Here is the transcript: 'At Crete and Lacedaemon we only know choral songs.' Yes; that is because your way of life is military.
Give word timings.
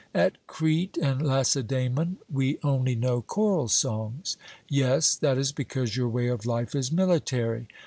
'At 0.15 0.37
Crete 0.47 0.97
and 0.97 1.21
Lacedaemon 1.21 2.17
we 2.27 2.57
only 2.63 2.95
know 2.95 3.21
choral 3.21 3.67
songs.' 3.67 4.35
Yes; 4.67 5.13
that 5.13 5.37
is 5.37 5.51
because 5.51 5.95
your 5.95 6.09
way 6.09 6.25
of 6.27 6.43
life 6.43 6.73
is 6.73 6.91
military. 6.91 7.67